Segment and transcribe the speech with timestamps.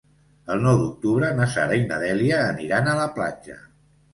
[0.53, 3.63] El nou d'octubre na Sara i na Dèlia aniran a la platja.